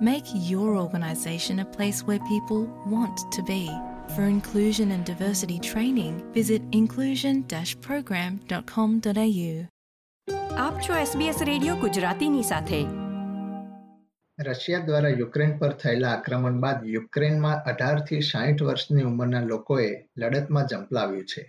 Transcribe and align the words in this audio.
Make 0.00 0.24
your 0.50 0.76
organisation 0.76 1.60
a 1.60 1.64
place 1.66 2.02
where 2.02 2.18
people 2.28 2.66
want 2.86 3.18
to 3.32 3.42
be. 3.44 3.70
For 4.14 4.24
inclusion 4.24 4.90
and 4.92 5.04
diversity 5.04 5.58
training, 5.60 6.22
visit 6.32 6.62
inclusion-program.com.au. 6.72 9.66
આપ 10.58 10.76
છો 10.84 10.92
SBS 11.00 11.42
radio 11.48 11.76
ગુજરાતીની 11.76 12.42
સાથે 12.50 12.78
Russia 14.38 14.86
દ્વારા 14.86 15.08
Ukraine 15.20 15.52
પર 15.58 15.72
થયેલા 15.82 16.12
આક્રમણ 16.12 16.56
બાદ 16.64 16.78
યુક્રેનમાં 16.94 17.60
અઢારથી 17.72 18.22
સાહીઠ 18.30 18.64
વર્ષની 18.68 19.04
ઉંમરના 19.10 19.44
લોકોએ 19.50 19.90
લડતમાં 20.16 20.66
ઝંપલાવ્યું 20.72 21.28
છે 21.32 21.42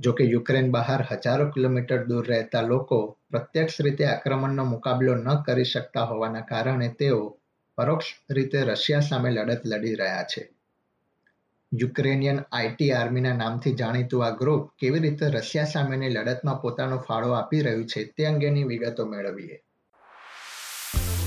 જો 0.00 0.12
કે 0.12 0.24
યુક્રેન 0.24 0.70
બહાર 0.70 1.02
હજારો 1.10 1.50
કિલોમીટર 1.54 2.04
દૂર 2.10 2.26
રહેતા 2.26 2.62
લોકો 2.62 3.18
પ્રત્યક્ષ 3.30 3.80
રીતે 3.86 4.06
આક્રમણનો 4.08 4.64
મુકાબલો 4.74 5.14
ન 5.16 5.28
કરી 5.46 5.64
શકતા 5.64 6.06
હોવાના 6.12 6.48
કારણે 6.52 6.88
તેઓ 6.98 7.36
પરોક્ષ 7.79 8.05
રીતે 8.29 8.61
રશિયા 8.61 8.99
સામે 8.99 9.29
લડત 9.31 9.61
લડી 9.65 9.95
રહ્યા 9.95 10.23
છે. 10.23 10.49
યુક્રેનિયન 11.73 12.39
આઈટી 12.51 12.91
આર્મીના 12.91 13.33
નામથી 13.33 13.73
જાણીતું 13.73 14.25
આ 14.25 14.29
ગ્રુપ 14.29 14.69
કેવી 14.79 14.99
રીતે 14.99 15.27
રશિયા 15.27 15.63
સામેની 15.63 16.09
લડતમાં 16.09 16.61
પોતાનો 16.61 16.97
ફાળો 16.97 17.31
આપી 17.31 17.61
રહ્યું 17.61 17.85
છે 17.85 18.03
તે 18.03 18.25
અંગેની 18.25 18.63
વિગતો 18.63 19.05
મેળવીએ. 19.05 19.61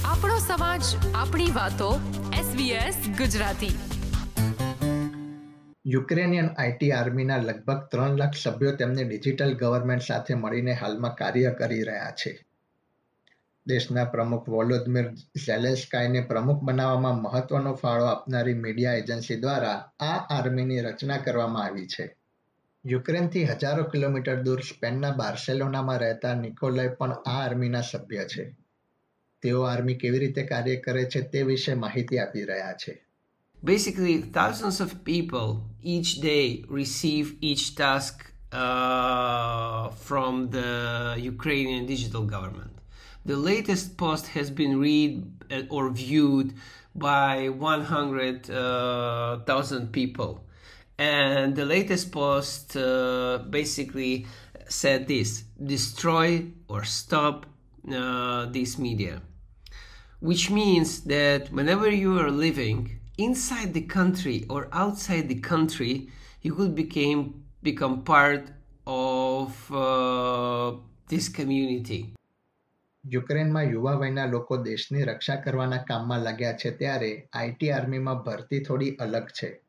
આપણો 0.05 0.39
સમાજ 0.39 0.83
આપણી 1.15 1.51
વાતો 1.51 2.01
SBS 2.51 3.01
ગુજરાતી. 3.19 3.75
યુક્રેનિયન 5.87 6.49
આઈટી 6.59 6.93
આર્મીના 6.93 7.37
લગભગ 7.37 7.89
ત્રણ 7.91 8.17
લાખ 8.17 8.35
સભ્યો 8.43 8.73
તેમની 8.73 9.05
ડિજિટલ 9.05 9.55
ગવર્મેન્ટ 9.55 10.03
સાથે 10.03 10.35
મળીને 10.35 10.73
હાલમાં 10.73 11.15
કાર્ય 11.15 11.51
કરી 11.51 11.83
રહ્યા 11.83 12.11
છે. 12.11 12.52
દેશના 13.67 14.05
પ્રમુખ 14.05 14.49
વોલોદમીર 14.49 15.11
ઝેલેસ્કાયને 15.47 16.21
પ્રમુખ 16.21 16.63
બનાવવામાં 16.63 17.23
મહત્વનો 17.23 17.75
ફાળો 17.75 18.05
આપનારી 18.05 18.55
મીડિયા 18.55 18.93
એજન્સી 18.93 19.37
દ્વારા 19.37 19.91
આ 20.01 20.17
આર્મીની 20.31 20.81
રચના 20.81 21.17
કરવામાં 21.17 21.65
આવી 21.65 21.87
છે. 21.87 22.17
યુક્રેનથી 22.85 23.45
હજારો 23.45 23.85
કિલોમીટર 23.85 24.43
દૂર 24.43 24.61
સ્પેનના 24.61 25.11
બાર્સેલોનામાં 25.11 25.99
રહેતા 25.99 26.35
નિકોલય 26.35 26.89
પણ 26.89 27.13
આ 27.13 27.39
આર્મીના 27.45 27.81
સભ્ય 27.81 28.25
છે. 28.25 28.57
તેઓ 29.43 29.63
આર્મી 29.63 29.95
કેવી 29.95 30.19
રીતે 30.19 30.43
કાર્ય 30.43 30.77
કરે 30.77 31.05
છે 31.05 31.21
તે 31.21 31.43
વિશે 31.43 31.75
માહિતી 31.75 32.19
આપી 32.19 32.45
રહ્યા 32.45 32.73
છે. 32.73 32.99
Basically 33.65 34.19
thousands 34.23 34.81
of 34.81 34.95
people 35.05 35.49
each 35.85 36.21
day 36.21 36.65
receive 36.69 37.35
each 37.41 37.77
task 37.77 38.15
uh, 38.53 39.89
from 40.09 40.51
the 40.51 40.71
Ukrainian 41.23 41.87
digital 41.87 42.25
government. 42.27 42.82
The 43.25 43.37
latest 43.37 43.97
post 43.97 44.27
has 44.29 44.51
been 44.51 44.81
read 44.81 45.25
or 45.71 45.91
viewed 45.91 46.55
by 46.95 47.49
100,000 47.51 49.93
people. 49.93 50.45
And 50.99 51.55
the 51.55 51.65
latest 51.65 52.11
post 52.13 52.77
uh, 52.77 53.39
basically 53.49 54.27
said 54.69 55.07
this 55.07 55.45
destroy 55.65 56.47
or 56.69 56.83
stop 56.85 57.47
uh, 57.93 58.47
this 58.47 58.79
media. 58.79 59.23
Which 60.21 60.51
means 60.51 61.03
that 61.03 61.53
whenever 61.53 61.91
you 61.91 62.19
are 62.19 62.31
living 62.31 62.99
inside 63.19 63.75
the 63.75 63.83
country 63.83 64.47
or 64.49 64.69
outside 64.73 65.29
the 65.29 65.41
country, 65.41 66.09
you 66.43 66.55
could 66.55 66.75
become 66.75 67.45
become 67.63 68.03
part 68.03 68.51
of 68.87 69.73
uh, 69.73 70.73
this 71.09 71.29
community. 71.29 72.15
યુક્રેનમાં 73.05 73.63
યુવા 73.63 73.93
વયના 73.93 74.25
લોકો 74.25 74.57
દેશની 74.57 75.03
રક્ષા 75.03 75.37
કરવાના 75.37 75.77
કામમાં 75.77 76.21
લાગ્યા 76.21 76.53
છે 76.53 76.71
ત્યારે 76.71 77.29
IT 77.33 77.71
આર્મીમાં 77.71 78.23
ભરતી 78.23 78.61
થોડી 78.61 78.91
અલગ 78.91 79.27
છે. 79.27 79.61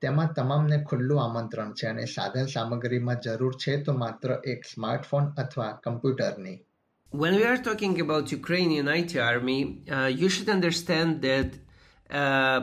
તેમાં 0.00 0.32
તમામને 0.32 0.84
ખુલ્લું 0.84 1.22
આમંત્રણ 1.22 1.72
છે 1.72 1.86
અને 1.86 2.04
સાધન 2.04 2.46
સામગ્રીમાં 2.46 3.20
જરૂર 3.20 3.54
છે 3.54 3.82
તો 3.82 3.92
માત્ર 3.92 4.38
એક 4.44 4.64
સ્માર્ટફોન 4.74 5.24
અથવા 5.24 5.72
કમ્પ્યુટરની. 5.72 6.60
When 7.14 7.36
we 7.36 7.44
are 7.44 7.58
talking 7.58 8.00
about 8.00 8.32
Ukrainian 8.32 8.88
IT 8.88 9.18
army, 9.18 9.84
uh, 9.90 10.10
you 10.20 10.28
should 10.28 10.48
understand 10.48 11.20
that 11.20 11.50
uh, 12.10 12.60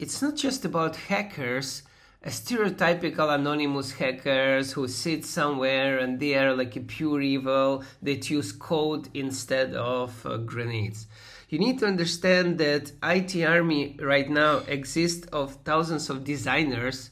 it's 0.00 0.22
not 0.22 0.36
just 0.36 0.64
about 0.64 0.96
hackers, 1.08 1.85
stereotypical 2.28 3.32
anonymous 3.32 3.92
hackers 3.92 4.72
who 4.72 4.88
sit 4.88 5.24
somewhere 5.24 5.98
and 5.98 6.18
they 6.18 6.34
are 6.34 6.54
like 6.54 6.74
a 6.76 6.80
pure 6.80 7.20
evil 7.20 7.84
that 8.02 8.28
use 8.30 8.52
code 8.52 9.08
instead 9.14 9.74
of 9.74 10.26
uh, 10.26 10.36
grenades. 10.38 11.06
You 11.48 11.60
need 11.60 11.78
to 11.78 11.86
understand 11.86 12.58
that 12.58 12.90
IT 13.04 13.36
army 13.44 13.96
right 14.00 14.28
now 14.28 14.58
exists 14.66 15.28
of 15.28 15.54
thousands 15.64 16.10
of 16.10 16.24
designers, 16.24 17.10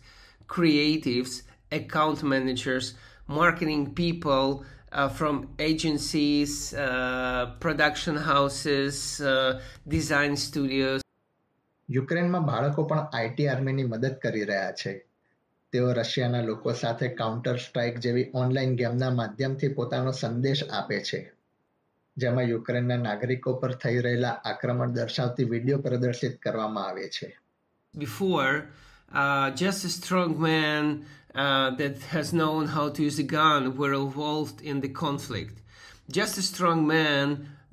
creatives, 0.49 1.43
account 1.71 2.25
managers, 2.25 2.95
marketing 3.29 3.95
people, 3.95 4.65
uh, 4.91 5.09
from 5.09 5.49
agencies, 5.59 6.75
uh, 6.75 7.53
production 7.61 8.17
houses, 8.17 9.21
uh, 9.21 9.61
design 9.87 10.37
studios. 10.37 11.04
યુક્રેનમાં 11.91 12.45
બાળકો 12.45 12.83
પણ 12.83 12.99
IT 12.99 13.49
આર્મીની 13.49 13.85
મદદ 13.85 14.13
કરી 14.13 14.45
રહ્યા 14.45 14.73
છે. 14.73 15.07
તેઓ 15.73 15.93
રશિયાના 15.93 16.41
લોકો 16.41 16.73
સાથે 16.73 17.09
કાઉન્ટર 17.09 17.57
સ્ટ્રાઇક 17.57 17.99
જેવી 17.99 18.31
ઓનલાઈન 18.35 18.77
ગેમના 18.77 19.11
માધ્યમથી 19.11 19.69
પોતાનો 19.69 20.13
સંદેશ 20.13 20.65
આપે 20.73 21.01
છે. 21.01 21.33
જેમાં 22.17 22.45
યુક્રેનના 22.45 22.97
નાગરિકો 22.97 23.55
પર 23.55 23.73
થઈ 23.73 23.99
રહેલા 23.99 24.29
આક્રમણ 24.29 24.91
દર્શાવતી 24.91 25.45
વીડિયો 25.45 25.79
પ્રદર્શિત 25.79 26.39
કરવામાં 26.39 26.87
આવે 26.87 27.09
છે. 27.09 27.39
Before, 27.99 28.55
uh, 29.13 29.63
just 29.63 29.85
a 29.85 29.91
strong 30.01 30.39
man 30.39 30.85
uh, 31.35 31.79
that 31.79 31.95
has 32.17 32.33
known 32.33 32.67
how 32.67 32.89
to 32.93 33.03
use 33.03 33.19
a 33.19 33.27
gun 33.27 33.77
were 33.77 33.95
involved 33.95 34.63
in 34.63 34.81
the 34.81 34.93
conflict. 34.93 35.61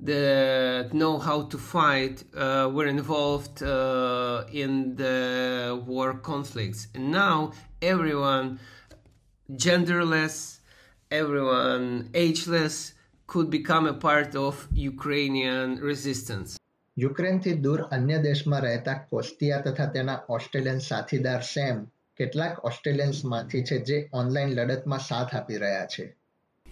that 0.01 0.93
know 0.93 1.17
how 1.17 1.43
to 1.43 1.57
fight 1.57 2.23
uh, 2.35 2.69
were 2.73 2.87
involved 2.87 3.63
uh, 3.63 4.43
in 4.53 4.95
the 4.95 5.81
war 5.85 6.13
conflicts. 6.13 6.87
And 6.95 7.11
now 7.11 7.53
everyone, 7.81 8.59
genderless, 9.49 10.59
everyone 11.11 12.09
ageless, 12.13 12.93
could 13.27 13.49
become 13.49 13.85
a 13.87 13.93
part 13.93 14.35
of 14.35 14.67
Ukrainian 14.71 15.75
resistance. 15.81 16.59
યુક્રેનથી 16.97 17.53
દૂર 17.53 17.81
અન્ય 17.81 18.17
દેશમાં 18.17 18.61
રહેતા 18.61 18.93
કોસ્ટિયા 18.93 19.59
તથા 19.61 19.85
તેના 19.85 20.19
Australian 20.29 20.79
સાથીદાર 20.79 21.41
same 21.41 21.83
કેટલાક 22.15 22.65
ઓસ્ટ્રેલિયન્સમાંથી 22.65 23.63
છે 23.63 23.77
જે 23.77 24.09
ઓનલાઈન 24.13 24.49
લડતમાં 24.49 24.99
સાથ 24.99 25.35
આપી 25.35 25.57
રહ્યા 25.57 25.85
છે 25.85 26.05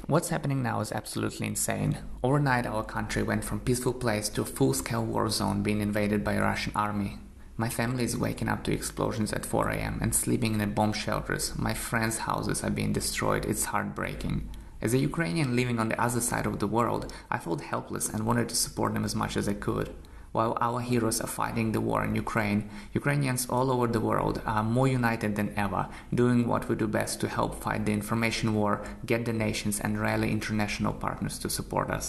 What's 0.06 0.30
happening 0.30 0.62
now 0.62 0.80
is 0.80 0.92
absolutely 0.92 1.46
insane. 1.46 1.98
Overnight, 2.22 2.66
our 2.66 2.82
country 2.82 3.22
went 3.22 3.44
from 3.44 3.60
peaceful 3.60 3.92
place 3.92 4.28
to 4.30 4.42
a 4.42 4.44
full-scale 4.44 5.04
war 5.04 5.28
zone 5.28 5.62
being 5.62 5.80
invaded 5.80 6.24
by 6.24 6.32
a 6.32 6.40
Russian 6.40 6.72
army. 6.74 7.18
My 7.56 7.68
family 7.68 8.04
is 8.04 8.16
waking 8.16 8.48
up 8.48 8.64
to 8.64 8.72
explosions 8.72 9.32
at 9.32 9.46
4 9.46 9.68
a.m. 9.68 9.98
and 10.00 10.14
sleeping 10.14 10.60
in 10.60 10.72
bomb 10.72 10.94
shelters. 10.94 11.52
My 11.56 11.74
friends' 11.74 12.18
houses 12.18 12.64
are 12.64 12.70
being 12.70 12.92
destroyed. 12.92 13.44
It's 13.44 13.66
heartbreaking. 13.66 14.48
As 14.82 14.94
a 14.94 14.98
Ukrainian 14.98 15.54
living 15.54 15.78
on 15.78 15.90
the 15.90 16.00
other 16.00 16.20
side 16.20 16.46
of 16.46 16.58
the 16.58 16.66
world, 16.66 17.12
I 17.30 17.38
felt 17.38 17.60
helpless 17.60 18.08
and 18.08 18.24
wanted 18.24 18.48
to 18.48 18.56
support 18.56 18.94
them 18.94 19.04
as 19.04 19.14
much 19.14 19.36
as 19.36 19.46
I 19.48 19.52
could. 19.52 19.94
While 20.31 20.57
our 20.59 20.81
heroes 20.81 21.21
are 21.21 21.27
fighting 21.27 21.71
the 21.71 21.79
war 21.79 22.03
in 22.03 22.13
Ukraine, 22.13 22.69
Ukrainians 22.93 23.47
all 23.49 23.71
over 23.71 23.87
the 23.87 24.01
world 24.01 24.41
are 24.45 24.63
more 24.63 24.87
united 24.87 25.35
than 25.37 25.53
ever, 25.55 25.87
doing 26.13 26.45
what 26.45 26.67
we 26.67 26.75
do 26.75 26.87
best 26.87 27.21
to 27.21 27.29
help 27.29 27.55
fight 27.55 27.85
the 27.85 27.93
information 27.93 28.53
war, 28.53 28.73
get 29.05 29.23
donations, 29.23 29.79
and 29.79 30.01
rally 30.01 30.29
international 30.31 30.93
partners 31.05 31.39
to 31.39 31.49
support 31.49 31.89
us. 31.89 32.07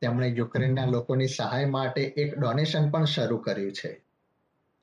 તેમણે 0.00 0.26
યુક્રેનના 0.38 0.82
લોકોની 0.94 1.26
સહાય 1.36 1.66
માટે 1.74 2.02
એક 2.22 2.34
donation 2.40 2.90
પણ 2.94 3.04
શરૂ 3.12 3.38
કર્યું 3.46 3.72
છે 3.78 3.92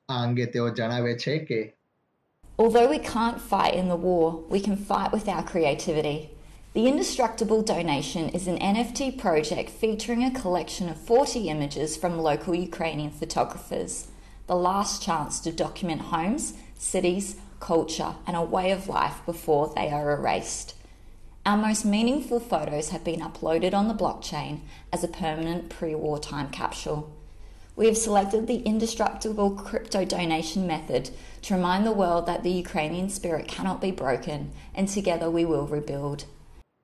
આ 0.08 0.14
અંગે 0.26 0.46
તેઓ 0.56 0.68
જણાવે 0.78 1.12
છે 1.24 1.38
કે 1.50 1.60
Although 2.62 2.88
we 2.94 2.98
can't 3.12 3.40
fight 3.52 3.74
in 3.74 3.86
the 3.92 4.00
war, 4.06 4.26
we 4.54 4.60
can 4.60 4.76
fight 4.90 5.12
with 5.16 5.28
our 5.34 5.44
creativity. 5.52 6.16
The 6.75 6.87
Indestructible 6.87 7.63
Donation 7.63 8.29
is 8.29 8.45
an 8.45 8.59
NFT 8.59 9.17
project 9.17 9.71
featuring 9.71 10.23
a 10.23 10.29
collection 10.29 10.87
of 10.87 11.01
40 11.01 11.49
images 11.49 11.97
from 11.97 12.19
local 12.19 12.53
Ukrainian 12.53 13.09
photographers. 13.09 14.09
the 14.45 14.55
last 14.55 15.01
chance 15.01 15.39
to 15.39 15.51
document 15.51 16.01
homes, 16.01 16.53
cities, 16.77 17.37
culture, 17.59 18.13
and 18.27 18.37
a 18.37 18.43
way 18.43 18.69
of 18.69 18.87
life 18.87 19.19
before 19.25 19.73
they 19.75 19.89
are 19.89 20.11
erased. 20.11 20.75
Our 21.43 21.57
most 21.57 21.85
meaningful 21.85 22.39
photos 22.39 22.89
have 22.89 23.03
been 23.03 23.21
uploaded 23.21 23.73
on 23.73 23.87
the 23.87 23.95
blockchain 23.95 24.59
as 24.93 25.03
a 25.03 25.07
permanent 25.07 25.69
pre 25.69 25.95
war 25.95 26.19
time 26.19 26.51
capsule. 26.51 27.11
We 27.75 27.87
have 27.87 27.97
selected 27.97 28.45
the 28.45 28.61
indestructible 28.61 29.49
crypto 29.55 30.05
donation 30.05 30.67
method 30.67 31.09
to 31.41 31.55
remind 31.55 31.87
the 31.87 31.99
world 32.03 32.27
that 32.27 32.43
the 32.43 32.51
Ukrainian 32.51 33.09
spirit 33.09 33.47
cannot 33.47 33.81
be 33.81 33.89
broken 33.89 34.51
and 34.75 34.87
together 34.87 35.31
we 35.31 35.45
will 35.45 35.65
rebuild. 35.65 36.25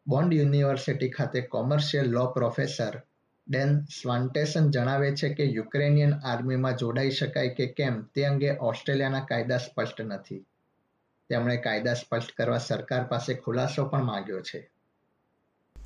bond 0.07 0.35
university 0.35 1.09
ખાતે 1.09 1.41
commercial 1.41 2.11
law 2.11 2.27
professor 2.27 2.95
Dan 3.47 3.73
Svantesson 3.85 4.71
જણાવે 4.71 5.11
છે 5.17 5.29
કે 5.35 5.45
Ukrainian 5.45 6.13
આર્મીમાં 6.25 6.77
જોડાઈ 6.77 7.11
શકાય 7.11 7.55
કે 7.55 7.67
કેમ 7.67 8.03
તે 8.15 8.25
અંગે 8.25 8.51
ઓસ્ટ્રેલિયાના 8.71 9.21
કાયદા 9.31 9.59
સ્પષ્ટ 9.59 10.01
નથી 10.01 10.41
તેમણે 11.31 11.57
કાયદા 11.57 11.95
સ્પષ્ટ 11.95 12.37
કરવા 12.37 12.59
સરકાર 12.59 13.05
પાસે 13.05 13.35
ખુલાસો 13.35 13.85
પણ 13.85 14.05
માંગ્યો 14.05 14.41
છે 14.41 14.71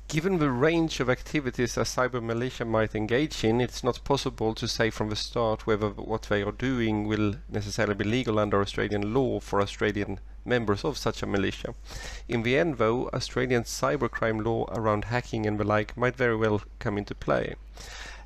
Given 0.07 0.37
the 0.37 0.51
range 0.67 0.99
of 0.99 1.09
activities 1.09 1.77
a 1.77 1.85
cyber 1.85 2.21
militia 2.21 2.65
might 2.65 2.93
engage 2.93 3.43
in, 3.43 3.59
it's 3.59 3.83
not 3.83 4.03
possible 4.03 4.53
to 4.53 4.67
say 4.67 4.91
from 4.91 5.09
the 5.09 5.15
start 5.15 5.65
whether 5.65 5.89
what 5.89 6.23
they 6.29 6.43
are 6.43 6.51
doing 6.51 7.07
will 7.07 7.33
necessarily 7.49 7.95
be 7.95 8.03
legal 8.03 8.37
under 8.37 8.61
Australian 8.61 9.13
law 9.15 9.39
for 9.39 9.61
Australian 9.61 10.19
members 10.45 10.85
of 10.85 10.97
such 10.97 11.23
a 11.23 11.27
militia. 11.27 11.73
In 12.27 12.43
the 12.43 12.57
end, 12.57 12.77
though, 12.77 13.09
Australian 13.09 13.63
cybercrime 13.63 14.43
law 14.43 14.65
around 14.71 15.05
hacking 15.05 15.45
and 15.45 15.59
the 15.59 15.63
like 15.63 15.97
might 15.97 16.15
very 16.15 16.35
well 16.35 16.61
come 16.79 16.97
into 16.97 17.15
play. 17.15 17.55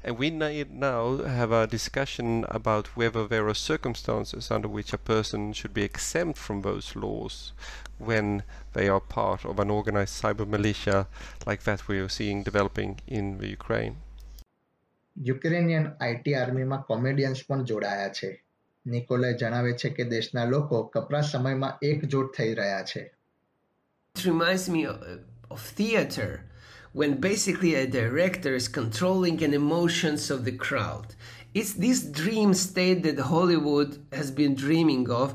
And 0.03 0.17
we 0.17 0.29
need 0.29 0.71
now 0.71 1.17
have 1.17 1.51
a 1.51 1.67
discussion 1.67 2.45
about 2.47 2.95
whether 2.95 3.27
there 3.27 3.47
are 3.47 3.53
circumstances 3.53 4.49
under 4.49 4.67
which 4.67 4.93
a 4.93 4.97
person 4.97 5.51
should 5.53 5.73
be 5.73 5.83
exempt 5.83 6.37
from 6.37 6.61
those 6.61 6.95
laws 6.95 7.51
when 7.97 8.43
they 8.73 8.87
are 8.87 9.01
part 9.01 9.43
of 9.43 9.59
an 9.59 9.69
organized 9.69 10.21
cyber 10.21 10.47
militia 10.47 11.07
like 11.45 11.63
that 11.63 11.87
we 11.87 11.99
are 11.99 12.07
seeing 12.07 12.43
developing 12.43 13.01
in 13.07 13.37
the 13.39 13.49
Ukraine. 13.49 13.95
Ukrainian 15.27 15.87
IT 16.01 16.33
આર્મીમાં 16.33 16.77
comedians 16.81 17.39
પણ 17.47 17.65
જોડાયા 17.65 18.09
છે 18.09 18.29
Nickolay 18.85 19.33
જણાવે 19.33 19.73
છે 19.73 19.89
કે 19.89 20.03
દેશના 20.13 20.45
લોકો 20.45 20.83
કપરા 20.93 21.21
સમયમાં 21.21 21.77
એકજૂટ 21.91 22.35
થઈ 22.37 22.53
રહ્યા 22.59 22.83
છે 22.91 23.03
It 24.15 24.25
reminds 24.25 24.65
me 24.75 24.81
of, 24.91 24.97
of 25.55 25.61
theater 25.79 26.29
when 26.99 27.21
basically 27.21 27.75
a 27.75 27.85
director 27.87 28.53
is 28.55 28.67
controlling 28.67 29.37
the 29.37 29.53
emotions 29.53 30.31
of 30.31 30.39
the 30.47 30.55
crowd. 30.65 31.07
It's 31.53 31.73
this 31.73 31.99
dream 32.21 32.53
state 32.53 33.03
that 33.03 33.19
Hollywood 33.33 33.91
has 34.11 34.31
been 34.31 34.55
dreaming 34.55 35.05
of, 35.21 35.27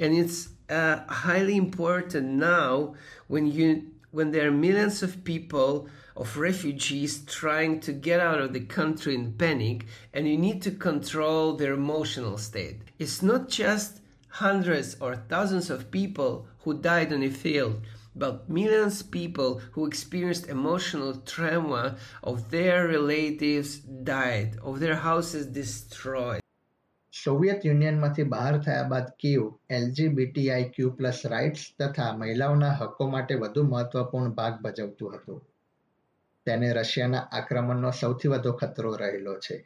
and 0.00 0.10
it's 0.14 0.38
uh, 0.70 0.96
highly 1.26 1.56
important 1.56 2.26
now 2.56 2.94
when 3.28 3.46
you 3.46 3.68
when 4.10 4.30
there 4.32 4.46
are 4.48 4.56
millions 4.68 5.02
of 5.02 5.24
people 5.24 5.88
of 6.16 6.36
refugees 6.36 7.24
trying 7.24 7.80
to 7.80 7.92
get 7.92 8.20
out 8.20 8.40
of 8.40 8.52
the 8.52 8.60
country 8.60 9.14
in 9.14 9.32
panic 9.34 9.86
and 10.12 10.28
you 10.28 10.36
need 10.36 10.60
to 10.62 10.70
control 10.70 11.56
their 11.56 11.74
emotional 11.74 12.36
state 12.38 12.78
it's 12.98 13.22
not 13.22 13.48
just 13.48 14.00
hundreds 14.28 14.96
or 15.00 15.16
thousands 15.16 15.70
of 15.70 15.90
people 15.90 16.46
who 16.60 16.74
died 16.74 17.12
on 17.12 17.20
the 17.20 17.30
field 17.30 17.80
but 18.14 18.48
millions 18.48 19.00
of 19.00 19.10
people 19.10 19.60
who 19.72 19.86
experienced 19.86 20.48
emotional 20.48 21.14
trauma 21.14 21.96
of 22.22 22.50
their 22.50 22.88
relatives 22.88 23.78
died 23.78 24.56
of 24.62 24.80
their 24.80 24.96
houses 24.96 25.46
destroyed 25.46 26.42
Soviet 27.12 27.64
યુનિયનમાંથી 27.66 28.24
બહાર 28.34 28.54
થયા 28.66 28.84
બાદ 28.92 29.08
કીવ 29.22 29.42
એલજીબીટીઆઈ 29.78 30.68
ક્યુ 30.74 30.92
plus 30.98 31.18
rights 31.32 31.64
તથા 31.80 32.12
મહિલાઓના 32.20 32.70
હકો 32.78 33.08
માટે 33.14 33.36
વધુ 33.42 33.64
મહત્વપૂર્ણ 33.72 34.32
ભાગ 34.38 34.54
ભજવતું 34.64 35.16
હતું 35.16 35.42
તેને 36.46 36.72
રશિયાના 36.78 37.26
આક્રમણનો 37.38 37.92
સૌથી 38.00 38.32
વધુ 38.32 38.52
ખતરો 38.62 38.96
રહેલો 39.02 39.34
છે 39.44 39.58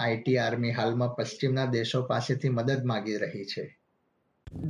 આઈટી 0.00 0.36
આર્મી 0.46 0.74
હાલમાં 0.80 1.14
પશ્ચિમના 1.18 1.72
દેશો 1.78 2.02
પાસેથી 2.10 2.56
મદદ 2.58 2.84
માગી 2.90 3.18
રહી 3.24 3.48
છે 3.54 3.64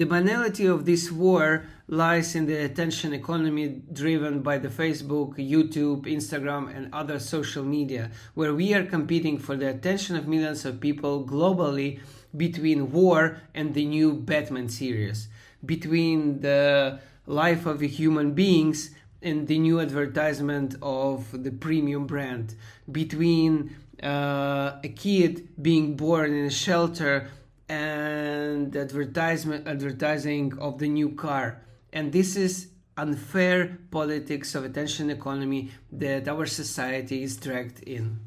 The 0.00 0.06
banality 0.06 0.66
of 0.66 0.86
this 0.86 1.12
war 1.12 1.66
lies 1.86 2.34
in 2.34 2.46
the 2.46 2.64
attention 2.64 3.12
economy 3.12 3.82
driven 3.92 4.40
by 4.40 4.56
the 4.58 4.68
Facebook, 4.68 5.36
YouTube, 5.36 6.06
Instagram, 6.06 6.74
and 6.74 6.84
other 7.00 7.18
social 7.18 7.64
media, 7.64 8.10
where 8.34 8.54
we 8.54 8.72
are 8.72 8.86
competing 8.86 9.36
for 9.38 9.56
the 9.56 9.68
attention 9.68 10.16
of 10.16 10.26
millions 10.26 10.64
of 10.64 10.80
people 10.80 11.26
globally 11.26 12.00
between 12.36 12.92
war 12.92 13.20
and 13.54 13.74
the 13.74 13.84
new 13.84 14.14
Batman 14.14 14.68
series, 14.68 15.28
between 15.64 16.40
the 16.40 16.98
life 17.26 17.66
of 17.66 17.78
the 17.78 17.88
human 17.88 18.32
beings 18.32 18.90
and 19.22 19.46
the 19.48 19.58
new 19.58 19.80
advertisement 19.80 20.76
of 20.82 21.42
the 21.44 21.50
premium 21.50 22.06
brand, 22.06 22.54
between 22.90 23.74
uh, 24.02 24.80
a 24.82 24.88
kid 24.88 25.48
being 25.62 25.96
born 25.96 26.34
in 26.34 26.44
a 26.46 26.50
shelter 26.50 27.28
and 27.68 28.76
advertisement 28.76 29.66
advertising 29.66 30.56
of 30.58 30.78
the 30.78 30.88
new 30.88 31.10
car 31.10 31.62
and 31.92 32.12
this 32.12 32.36
is 32.36 32.68
unfair 32.96 33.78
politics 33.90 34.54
of 34.54 34.64
attention 34.64 35.10
economy 35.10 35.70
that 35.90 36.28
our 36.28 36.46
society 36.46 37.22
is 37.22 37.36
dragged 37.36 37.80
in 37.82 38.20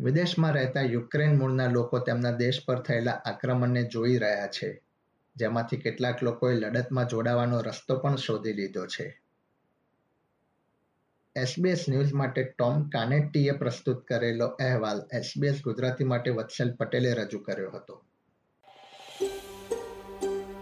વિદેશમાં 0.00 0.50
રહેતા 0.54 0.82
Ukraine 0.82 1.32
મૂળના 1.38 1.64
લોકો 1.76 1.98
તેમના 2.08 2.30
દેશ 2.40 2.58
પર 2.66 2.82
થયેલા 2.88 3.14
આક્રમણને 3.30 3.82
જોઈ 3.94 4.18
રહ્યા 4.24 4.50
છે 4.56 4.68
જેમાંથી 5.36 5.76
કેટલાક 5.76 6.22
લોકોએ 6.22 6.52
લડતમાં 6.54 7.08
જોડાવાનો 7.12 7.62
રસ્તો 7.62 7.96
પણ 8.02 8.16
શોધી 8.16 8.52
લીધો 8.52 8.84
છે 8.86 9.06
એસબીએસ 11.35 11.85
ન્યૂઝ 11.89 12.13
માટે 12.13 12.43
ટોમ 12.43 12.89
કાનેટીએ 12.89 13.51
પ્રસ્તુત 13.51 14.05
કરેલો 14.07 14.47
અહેવાલ 14.47 15.01
એસબીએસ 15.13 15.61
ગુજરાતી 15.63 16.03
માટે 16.03 16.29
વત્સલ 16.29 16.73
પટેલે 16.73 17.13
રજૂ 17.13 17.39
કર્યો 17.39 17.71
હતો. 17.71 18.01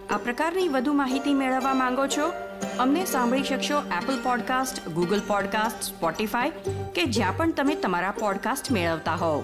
આ 0.10 0.18
પ્રકારની 0.18 0.68
વધુ 0.68 0.94
માહિતી 0.94 1.34
મેળવવા 1.34 1.74
માંગો 1.74 2.08
છો? 2.08 2.34
અમને 2.80 3.06
સાંભળી 3.06 3.44
શકશો 3.44 3.80
Apple 3.80 4.24
podcast 4.24 4.90
Google 4.90 5.22
podcast 5.28 5.84
Spotify 5.84 6.50
કે 6.96 7.06
જ્યાં 7.06 7.38
પણ 7.38 7.52
તમે 7.52 7.76
તમારા 7.76 8.12
પોડકાસ્ટ 8.12 8.72
મેળવતા 8.72 9.16
હોવ. 9.16 9.44